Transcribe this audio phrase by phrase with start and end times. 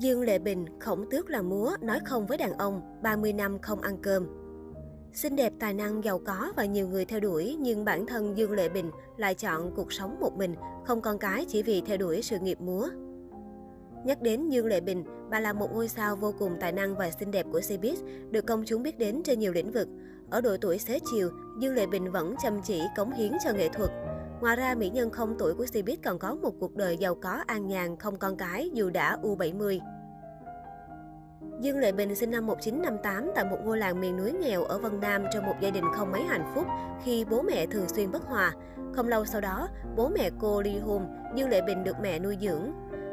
[0.00, 3.80] Dương Lệ Bình, khổng tước là múa, nói không với đàn ông, 30 năm không
[3.80, 4.26] ăn cơm.
[5.12, 8.52] Xinh đẹp, tài năng, giàu có và nhiều người theo đuổi, nhưng bản thân Dương
[8.52, 12.22] Lệ Bình lại chọn cuộc sống một mình, không con cái chỉ vì theo đuổi
[12.22, 12.88] sự nghiệp múa.
[14.04, 17.10] Nhắc đến Dương Lệ Bình, bà là một ngôi sao vô cùng tài năng và
[17.10, 17.96] xinh đẹp của Cbiz,
[18.30, 19.88] được công chúng biết đến trên nhiều lĩnh vực.
[20.30, 21.30] Ở độ tuổi xế chiều,
[21.60, 23.90] Dương Lệ Bình vẫn chăm chỉ cống hiến cho nghệ thuật.
[24.40, 27.42] Ngoài ra, mỹ nhân không tuổi của Cbiz còn có một cuộc đời giàu có
[27.46, 29.80] an nhàn, không con cái dù đã U70.
[31.60, 35.00] Dương Lệ Bình sinh năm 1958 tại một ngôi làng miền núi nghèo ở Vân
[35.00, 36.66] Nam trong một gia đình không mấy hạnh phúc
[37.04, 38.52] khi bố mẹ thường xuyên bất hòa.
[38.92, 42.36] Không lâu sau đó, bố mẹ cô ly hôn, Dương Lệ Bình được mẹ nuôi
[42.40, 42.72] dưỡng.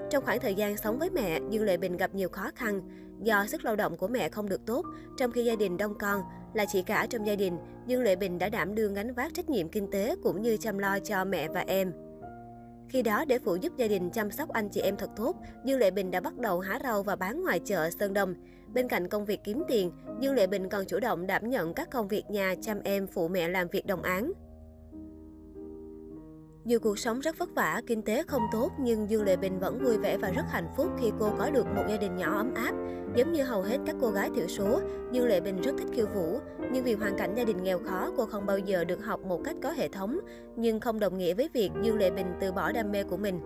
[0.09, 2.81] Trong khoảng thời gian sống với mẹ, Dương Lệ Bình gặp nhiều khó khăn.
[3.21, 4.85] Do sức lao động của mẹ không được tốt,
[5.17, 6.21] trong khi gia đình đông con,
[6.53, 9.49] là chị cả trong gia đình, Dương Lệ Bình đã đảm đương gánh vác trách
[9.49, 11.91] nhiệm kinh tế cũng như chăm lo cho mẹ và em.
[12.89, 15.35] Khi đó, để phụ giúp gia đình chăm sóc anh chị em thật tốt,
[15.65, 18.35] Dương Lệ Bình đã bắt đầu há rau và bán ngoài chợ Sơn Đông.
[18.73, 21.89] Bên cạnh công việc kiếm tiền, Dương Lệ Bình còn chủ động đảm nhận các
[21.91, 24.31] công việc nhà chăm em phụ mẹ làm việc đồng áng.
[26.67, 29.83] Dù cuộc sống rất vất vả, kinh tế không tốt, nhưng Dương Lệ Bình vẫn
[29.83, 32.53] vui vẻ và rất hạnh phúc khi cô có được một gia đình nhỏ ấm
[32.53, 32.71] áp.
[33.15, 36.05] Giống như hầu hết các cô gái thiểu số, Dương Lệ Bình rất thích khiêu
[36.15, 36.39] vũ.
[36.71, 39.41] Nhưng vì hoàn cảnh gia đình nghèo khó, cô không bao giờ được học một
[39.43, 40.19] cách có hệ thống.
[40.55, 43.39] Nhưng không đồng nghĩa với việc Dương Lệ Bình từ bỏ đam mê của mình.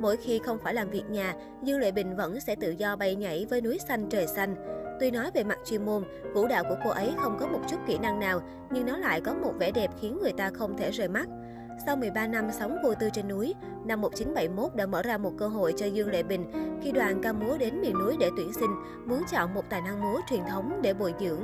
[0.00, 3.14] Mỗi khi không phải làm việc nhà, Dương Lệ Bình vẫn sẽ tự do bay
[3.14, 4.56] nhảy với núi xanh trời xanh.
[5.00, 7.78] Tuy nói về mặt chuyên môn, vũ đạo của cô ấy không có một chút
[7.86, 10.90] kỹ năng nào, nhưng nó lại có một vẻ đẹp khiến người ta không thể
[10.90, 11.28] rời mắt.
[11.78, 13.54] Sau 13 năm sống vô tư trên núi,
[13.86, 16.46] năm 1971 đã mở ra một cơ hội cho Dương Lệ Bình
[16.82, 18.70] khi đoàn ca múa đến miền núi để tuyển sinh,
[19.06, 21.40] muốn chọn một tài năng múa truyền thống để bồi dưỡng.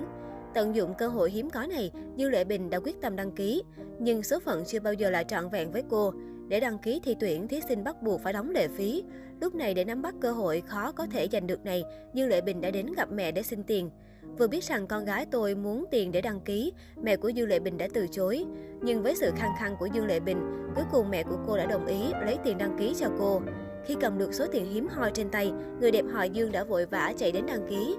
[0.54, 3.62] Tận dụng cơ hội hiếm có này, Dương Lệ Bình đã quyết tâm đăng ký.
[3.98, 6.12] Nhưng số phận chưa bao giờ lại trọn vẹn với cô.
[6.48, 9.04] Để đăng ký thi tuyển, thí sinh bắt buộc phải đóng lệ phí.
[9.40, 12.40] Lúc này để nắm bắt cơ hội khó có thể giành được này, Dương Lệ
[12.40, 13.90] Bình đã đến gặp mẹ để xin tiền.
[14.38, 17.58] Vừa biết rằng con gái tôi muốn tiền để đăng ký, mẹ của Dương Lệ
[17.58, 18.44] Bình đã từ chối.
[18.82, 20.38] Nhưng với sự khăng khăng của Dương Lệ Bình,
[20.74, 23.40] cuối cùng mẹ của cô đã đồng ý lấy tiền đăng ký cho cô.
[23.86, 26.86] Khi cầm được số tiền hiếm hoi trên tay, người đẹp họ Dương đã vội
[26.86, 27.96] vã chạy đến đăng ký.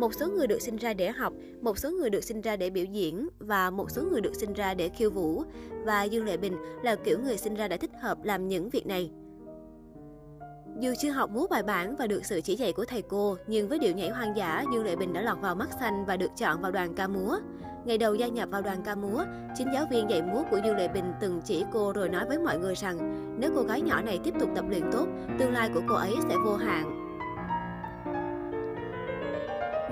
[0.00, 2.70] Một số người được sinh ra để học, một số người được sinh ra để
[2.70, 5.42] biểu diễn và một số người được sinh ra để khiêu vũ.
[5.84, 8.86] Và Dương Lệ Bình là kiểu người sinh ra đã thích hợp làm những việc
[8.86, 9.10] này.
[10.80, 13.68] Dù chưa học múa bài bản và được sự chỉ dạy của thầy cô, nhưng
[13.68, 16.30] với điệu nhảy hoang dã, Dương Lệ Bình đã lọt vào mắt xanh và được
[16.36, 17.38] chọn vào đoàn ca múa.
[17.84, 19.24] Ngày đầu gia nhập vào đoàn ca múa,
[19.54, 22.38] chính giáo viên dạy múa của Dương Lệ Bình từng chỉ cô rồi nói với
[22.38, 22.96] mọi người rằng
[23.40, 25.06] nếu cô gái nhỏ này tiếp tục tập luyện tốt,
[25.38, 27.03] tương lai của cô ấy sẽ vô hạn.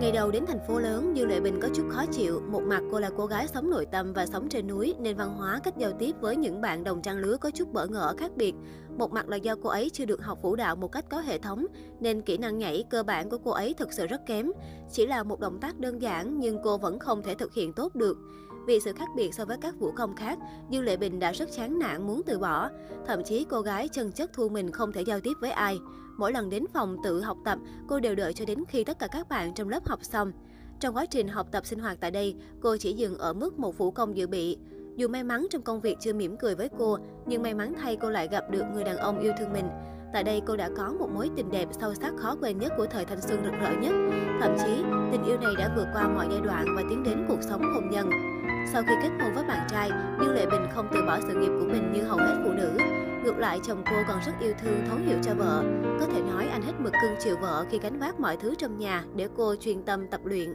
[0.02, 2.42] Ngày đầu đến thành phố lớn, Dương Lệ Bình có chút khó chịu.
[2.50, 5.34] Một mặt cô là cô gái sống nội tâm và sống trên núi, nên văn
[5.36, 8.30] hóa cách giao tiếp với những bạn đồng trang lứa có chút bỡ ngỡ khác
[8.36, 8.54] biệt.
[8.98, 11.38] Một mặt là do cô ấy chưa được học vũ đạo một cách có hệ
[11.38, 11.66] thống,
[12.00, 14.50] nên kỹ năng nhảy cơ bản của cô ấy thực sự rất kém.
[14.92, 17.94] Chỉ là một động tác đơn giản nhưng cô vẫn không thể thực hiện tốt
[17.94, 18.18] được.
[18.66, 20.38] Vì sự khác biệt so với các vũ công khác,
[20.70, 22.70] Dương Lệ Bình đã rất chán nản muốn từ bỏ.
[23.06, 25.78] Thậm chí cô gái chân chất thu mình không thể giao tiếp với ai.
[26.16, 27.58] Mỗi lần đến phòng tự học tập,
[27.88, 30.32] cô đều đợi cho đến khi tất cả các bạn trong lớp học xong.
[30.80, 33.78] Trong quá trình học tập sinh hoạt tại đây, cô chỉ dừng ở mức một
[33.78, 34.58] vũ công dự bị.
[34.96, 37.96] Dù may mắn trong công việc chưa mỉm cười với cô, nhưng may mắn thay
[37.96, 39.66] cô lại gặp được người đàn ông yêu thương mình.
[40.12, 42.86] Tại đây cô đã có một mối tình đẹp sâu sắc khó quên nhất của
[42.86, 43.92] thời thanh xuân rực rỡ nhất.
[44.40, 47.42] Thậm chí, tình yêu này đã vượt qua mọi giai đoạn và tiến đến cuộc
[47.42, 48.10] sống hôn nhân.
[48.72, 49.90] Sau khi kết hôn với bạn trai,
[50.20, 52.76] Dương Lệ Bình không từ bỏ sự nghiệp của mình như hầu hết phụ nữ.
[53.24, 55.64] Ngược lại, chồng cô còn rất yêu thương, thấu hiểu cho vợ.
[56.00, 58.78] Có thể nói anh hết mực cưng chiều vợ khi gánh vác mọi thứ trong
[58.78, 60.54] nhà để cô chuyên tâm tập luyện.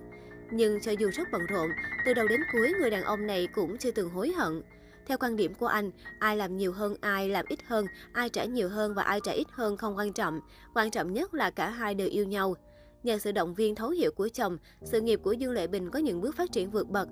[0.51, 1.69] Nhưng cho dù rất bận rộn,
[2.05, 4.61] từ đầu đến cuối người đàn ông này cũng chưa từng hối hận.
[5.05, 8.45] Theo quan điểm của anh, ai làm nhiều hơn ai làm ít hơn, ai trả
[8.45, 10.39] nhiều hơn và ai trả ít hơn không quan trọng.
[10.73, 12.55] Quan trọng nhất là cả hai đều yêu nhau.
[13.03, 15.99] Nhờ sự động viên thấu hiểu của chồng, sự nghiệp của Dương Lệ Bình có
[15.99, 17.07] những bước phát triển vượt bậc.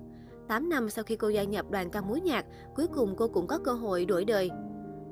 [0.48, 2.44] 8 năm sau khi cô gia nhập đoàn ca múa nhạc,
[2.74, 4.50] cuối cùng cô cũng có cơ hội đổi đời.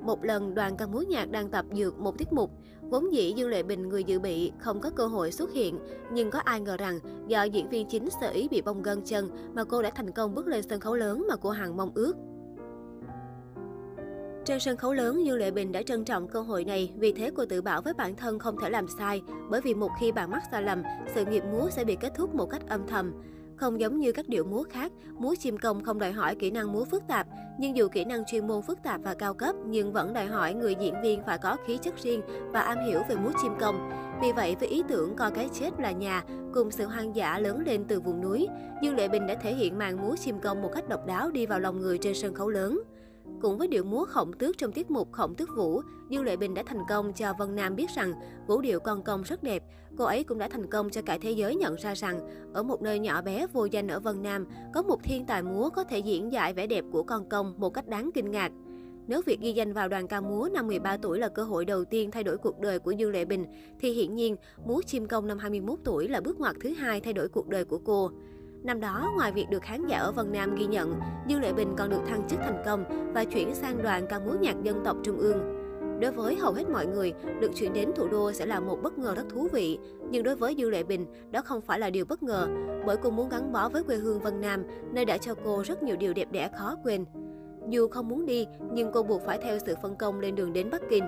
[0.05, 2.51] Một lần đoàn ca múa nhạc đang tập dược một tiết mục,
[2.81, 5.79] vốn dĩ Dương Lệ Bình người dự bị không có cơ hội xuất hiện,
[6.11, 9.29] nhưng có ai ngờ rằng do diễn viên chính sở ý bị bong gân chân
[9.53, 12.13] mà cô đã thành công bước lên sân khấu lớn mà cô Hằng mong ước.
[14.45, 17.31] Trên sân khấu lớn, Dương Lệ Bình đã trân trọng cơ hội này, vì thế
[17.35, 20.31] cô tự bảo với bản thân không thể làm sai, bởi vì một khi bạn
[20.31, 20.83] mắc sai lầm,
[21.15, 23.13] sự nghiệp múa sẽ bị kết thúc một cách âm thầm.
[23.55, 26.73] Không giống như các điệu múa khác, múa chim công không đòi hỏi kỹ năng
[26.73, 27.27] múa phức tạp,
[27.59, 30.53] nhưng dù kỹ năng chuyên môn phức tạp và cao cấp, nhưng vẫn đòi hỏi
[30.53, 32.21] người diễn viên phải có khí chất riêng
[32.51, 33.89] và am hiểu về múa chim công.
[34.21, 36.23] Vì vậy, với ý tưởng coi cái chết là nhà,
[36.53, 38.47] cùng sự hoang dã lớn lên từ vùng núi,
[38.81, 41.45] Dương Lệ Bình đã thể hiện màn múa chim công một cách độc đáo đi
[41.45, 42.81] vào lòng người trên sân khấu lớn.
[43.41, 46.53] Cũng với điệu múa khổng tước trong tiết mục Khổng tước Vũ, Dương Lệ Bình
[46.53, 48.13] đã thành công cho Vân Nam biết rằng
[48.47, 49.63] vũ điệu con công rất đẹp.
[49.97, 52.19] Cô ấy cũng đã thành công cho cả thế giới nhận ra rằng,
[52.53, 55.69] ở một nơi nhỏ bé vô danh ở Vân Nam, có một thiên tài múa
[55.69, 58.51] có thể diễn giải vẻ đẹp của con công một cách đáng kinh ngạc.
[59.07, 61.85] Nếu việc ghi danh vào đoàn ca múa năm 13 tuổi là cơ hội đầu
[61.85, 63.45] tiên thay đổi cuộc đời của Dương Lệ Bình,
[63.79, 64.35] thì hiển nhiên,
[64.65, 67.65] múa chim công năm 21 tuổi là bước ngoặt thứ hai thay đổi cuộc đời
[67.65, 68.11] của cô.
[68.65, 71.73] Năm đó, ngoài việc được khán giả ở Vân Nam ghi nhận, Dương Lệ Bình
[71.77, 74.97] còn được thăng chức thành công và chuyển sang đoàn ca múa nhạc dân tộc
[75.03, 75.37] Trung ương.
[76.01, 78.97] Đối với hầu hết mọi người, được chuyển đến thủ đô sẽ là một bất
[78.97, 79.79] ngờ rất thú vị.
[80.09, 82.47] Nhưng đối với Dương Lệ Bình, đó không phải là điều bất ngờ,
[82.85, 85.83] bởi cô muốn gắn bó với quê hương Vân Nam, nơi đã cho cô rất
[85.83, 87.05] nhiều điều đẹp đẽ khó quên.
[87.69, 90.69] Dù không muốn đi, nhưng cô buộc phải theo sự phân công lên đường đến
[90.71, 91.03] Bắc Kinh.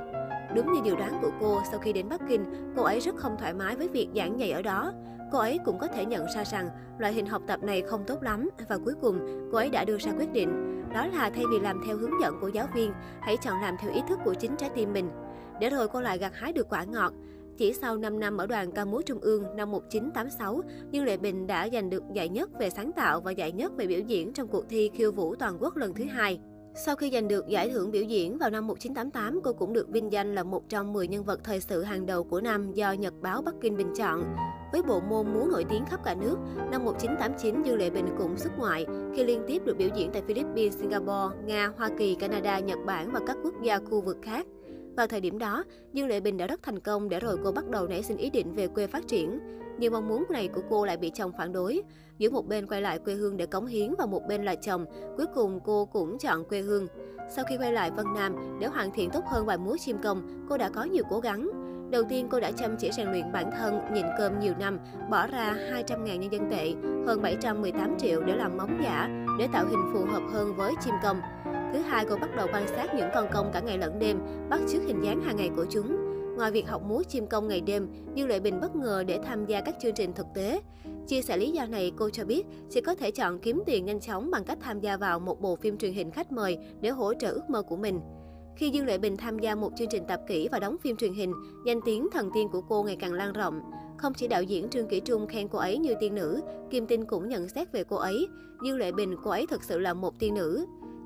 [0.55, 2.45] Đúng như dự đoán của cô, sau khi đến Bắc Kinh,
[2.75, 4.93] cô ấy rất không thoải mái với việc giảng dạy ở đó.
[5.31, 8.23] Cô ấy cũng có thể nhận ra rằng loại hình học tập này không tốt
[8.23, 9.19] lắm và cuối cùng
[9.51, 10.83] cô ấy đã đưa ra quyết định.
[10.93, 13.91] Đó là thay vì làm theo hướng dẫn của giáo viên, hãy chọn làm theo
[13.93, 15.09] ý thức của chính trái tim mình.
[15.59, 17.13] Để rồi cô lại gặt hái được quả ngọt.
[17.57, 21.47] Chỉ sau 5 năm ở đoàn ca múa Trung ương năm 1986, Dương Lệ Bình
[21.47, 24.47] đã giành được giải nhất về sáng tạo và giải nhất về biểu diễn trong
[24.47, 26.39] cuộc thi khiêu vũ toàn quốc lần thứ hai.
[26.79, 30.11] Sau khi giành được giải thưởng biểu diễn vào năm 1988, cô cũng được vinh
[30.11, 33.13] danh là một trong 10 nhân vật thời sự hàng đầu của năm do Nhật
[33.21, 34.35] báo Bắc Kinh bình chọn.
[34.71, 36.37] Với bộ môn múa nổi tiếng khắp cả nước,
[36.71, 38.85] năm 1989 Dương Lệ Bình cũng xuất ngoại
[39.15, 43.11] khi liên tiếp được biểu diễn tại Philippines, Singapore, Nga, Hoa Kỳ, Canada, Nhật Bản
[43.11, 44.47] và các quốc gia khu vực khác.
[44.97, 45.63] Vào thời điểm đó,
[45.93, 48.29] Dương Lệ Bình đã rất thành công để rồi cô bắt đầu nảy sinh ý
[48.29, 49.39] định về quê phát triển.
[49.79, 51.81] Nhưng mong muốn này của cô lại bị chồng phản đối.
[52.17, 54.85] Giữa một bên quay lại quê hương để cống hiến và một bên là chồng,
[55.17, 56.87] cuối cùng cô cũng chọn quê hương.
[57.29, 60.45] Sau khi quay lại Vân Nam, để hoàn thiện tốt hơn bài múa chim công,
[60.49, 61.49] cô đã có nhiều cố gắng.
[61.91, 64.79] Đầu tiên, cô đã chăm chỉ rèn luyện bản thân, nhịn cơm nhiều năm,
[65.09, 65.55] bỏ ra
[65.87, 66.73] 200.000 nhân dân tệ,
[67.07, 70.93] hơn 718 triệu để làm móng giả, để tạo hình phù hợp hơn với chim
[71.03, 71.21] công.
[71.73, 74.19] Thứ hai, cô bắt đầu quan sát những con công cả ngày lẫn đêm,
[74.49, 76.06] bắt chước hình dáng hàng ngày của chúng.
[76.37, 79.45] Ngoài việc học múa chim công ngày đêm, Dương Lệ Bình bất ngờ để tham
[79.45, 80.61] gia các chương trình thực tế.
[81.07, 83.99] Chia sẻ lý do này, cô cho biết sẽ có thể chọn kiếm tiền nhanh
[83.99, 87.13] chóng bằng cách tham gia vào một bộ phim truyền hình khách mời để hỗ
[87.13, 87.99] trợ ước mơ của mình.
[88.55, 91.13] Khi Dương Lệ Bình tham gia một chương trình tập kỹ và đóng phim truyền
[91.13, 91.33] hình,
[91.65, 93.61] danh tiếng thần tiên của cô ngày càng lan rộng.
[93.97, 97.05] Không chỉ đạo diễn Trương Kỷ Trung khen cô ấy như tiên nữ, Kim Tinh
[97.05, 98.27] cũng nhận xét về cô ấy.
[98.63, 100.65] Dương Lệ Bình, cô ấy thực sự là một tiên nữ.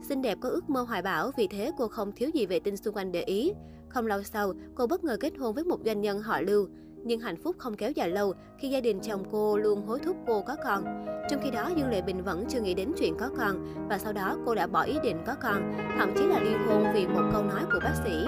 [0.09, 2.77] Xinh đẹp có ước mơ hoài bão, vì thế cô không thiếu gì vệ tinh
[2.77, 3.51] xung quanh để ý.
[3.93, 6.67] Không lâu sau, cô bất ngờ kết hôn với một doanh nhân họ Lưu.
[7.03, 10.17] Nhưng hạnh phúc không kéo dài lâu khi gia đình chồng cô luôn hối thúc
[10.27, 11.05] cô có con.
[11.29, 14.13] Trong khi đó, Dương Lệ Bình vẫn chưa nghĩ đến chuyện có con và sau
[14.13, 17.29] đó cô đã bỏ ý định có con, thậm chí là ly hôn vì một
[17.33, 18.25] câu nói của bác sĩ.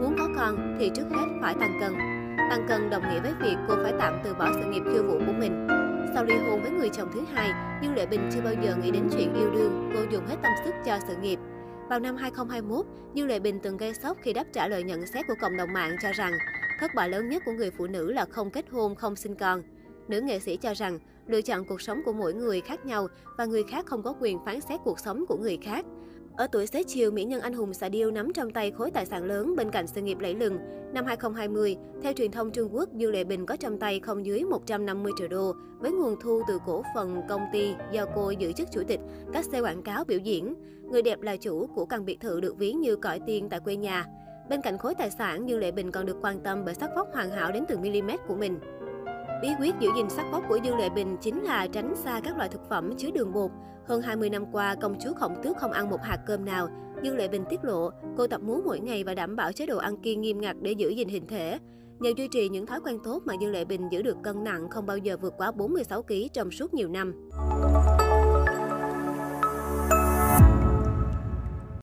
[0.00, 1.92] Muốn có con thì trước hết phải tăng cân.
[2.50, 5.18] Tăng cân đồng nghĩa với việc cô phải tạm từ bỏ sự nghiệp khiêu vũ
[5.26, 5.66] của mình.
[6.14, 7.50] Sau ly hôn với người chồng thứ hai,
[7.82, 10.52] Dương Lệ Bình chưa bao giờ nghĩ đến chuyện yêu đương, cô dùng hết tâm
[10.64, 11.38] sức cho sự nghiệp.
[11.88, 15.26] Vào năm 2021, Dương Lệ Bình từng gây sốc khi đáp trả lời nhận xét
[15.26, 16.32] của cộng đồng mạng cho rằng
[16.80, 19.62] thất bại lớn nhất của người phụ nữ là không kết hôn, không sinh con.
[20.08, 23.44] Nữ nghệ sĩ cho rằng lựa chọn cuộc sống của mỗi người khác nhau và
[23.44, 25.84] người khác không có quyền phán xét cuộc sống của người khác.
[26.36, 29.06] Ở tuổi xế chiều, mỹ nhân anh hùng xà điêu nắm trong tay khối tài
[29.06, 30.58] sản lớn bên cạnh sự nghiệp lẫy lừng.
[30.92, 34.44] Năm 2020, theo truyền thông Trung Quốc, Dương Lệ Bình có trong tay không dưới
[34.44, 38.68] 150 triệu đô với nguồn thu từ cổ phần công ty do cô giữ chức
[38.72, 39.00] chủ tịch,
[39.32, 40.54] các xe quảng cáo biểu diễn.
[40.90, 43.76] Người đẹp là chủ của căn biệt thự được ví như cõi tiên tại quê
[43.76, 44.04] nhà.
[44.48, 47.08] Bên cạnh khối tài sản, Dương Lệ Bình còn được quan tâm bởi sắc vóc
[47.12, 48.58] hoàn hảo đến từng mm của mình.
[49.42, 52.36] Bí quyết giữ gìn sắc vóc của Dương Lệ Bình chính là tránh xa các
[52.36, 53.50] loại thực phẩm chứa đường bột.
[53.86, 56.68] Hơn 20 năm qua, công chúa Khổng Tước không ăn một hạt cơm nào.
[57.02, 59.78] Dương Lệ Bình tiết lộ, cô tập múa mỗi ngày và đảm bảo chế độ
[59.78, 61.58] ăn kiêng nghiêm ngặt để giữ gìn hình thể.
[61.98, 64.68] Nhờ duy trì những thói quen tốt mà Dương Lệ Bình giữ được cân nặng
[64.70, 67.28] không bao giờ vượt quá 46 kg trong suốt nhiều năm.